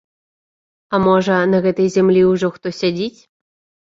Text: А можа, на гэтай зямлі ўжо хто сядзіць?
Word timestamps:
А 0.97 0.99
можа, 1.07 1.35
на 1.51 1.59
гэтай 1.65 1.91
зямлі 1.95 2.23
ўжо 2.31 2.47
хто 2.55 2.67
сядзіць? 2.79 3.19